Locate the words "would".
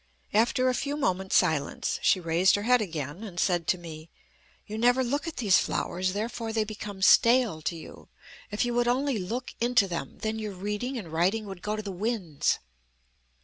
8.73-8.87, 11.45-11.61